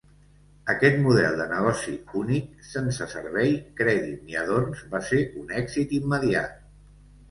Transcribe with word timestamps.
Aquest 0.73 0.95
model 1.03 1.37
de 1.41 1.47
negoci 1.51 1.93
únic, 2.23 2.49
sense 2.71 3.09
servei, 3.13 3.55
crèdit 3.83 4.27
ni 4.27 4.43
adorns 4.49 4.85
va 4.99 5.07
ser 5.15 5.25
un 5.45 5.59
èxit 5.65 5.99
immediat. 6.05 6.63